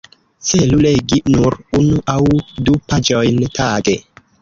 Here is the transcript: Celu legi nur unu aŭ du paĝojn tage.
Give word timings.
Celu 0.47 0.79
legi 0.85 1.19
nur 1.35 1.59
unu 1.81 2.01
aŭ 2.17 2.19
du 2.39 2.77
paĝojn 2.91 3.43
tage. 3.63 4.01